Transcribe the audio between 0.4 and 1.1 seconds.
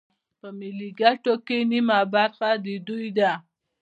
ملي